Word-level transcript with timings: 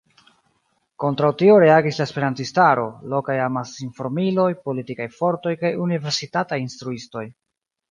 Kontraŭ 1.03 1.27
tio 1.41 1.57
reagis 1.63 1.99
la 2.01 2.07
esperantistaro, 2.09 2.87
lokaj 3.13 3.37
amasinformiloj, 3.49 4.47
politikaj 4.71 5.09
fortoj 5.21 5.55
kaj 5.63 5.75
universitataj 5.87 6.63
instruistoj. 6.67 7.27